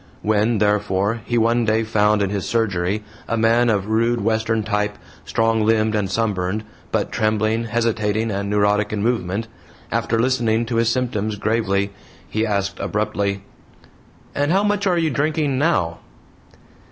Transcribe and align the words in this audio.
When, 0.23 0.57
therefore, 0.57 1.21
he 1.25 1.37
one 1.37 1.63
day 1.63 1.83
found 1.83 2.23
in 2.23 2.31
his 2.31 2.49
surgery 2.49 3.03
a 3.27 3.37
man 3.37 3.69
of 3.69 3.85
rude 3.87 4.19
Western 4.19 4.63
type, 4.63 4.97
strong 5.25 5.63
limbed 5.63 5.93
and 5.93 6.09
sunburned, 6.09 6.63
but 6.91 7.11
trembling, 7.11 7.65
hesitating 7.65 8.31
and 8.31 8.49
neurotic 8.49 8.91
in 8.91 9.03
movement, 9.03 9.47
after 9.91 10.17
listening 10.17 10.65
to 10.65 10.77
his 10.77 10.89
symptoms 10.89 11.35
gravely, 11.35 11.91
he 12.27 12.47
asked, 12.47 12.79
abruptly: 12.79 13.43
"And 14.33 14.51
how 14.51 14.63
much 14.63 14.87
are 14.87 14.97
you 14.97 15.11
drinking 15.11 15.59
now?" 15.59 15.99